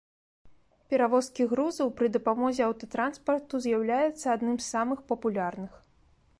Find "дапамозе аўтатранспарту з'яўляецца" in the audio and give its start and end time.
2.15-4.25